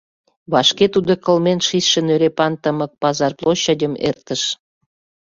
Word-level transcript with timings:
Вашке 0.51 0.85
тудо 0.93 1.13
кылмен 1.23 1.59
шичше 1.67 1.99
нӧрепан 2.07 2.53
тымык 2.61 2.91
пазар 3.01 3.31
площадьым 3.39 3.93
эртыш. 4.09 4.41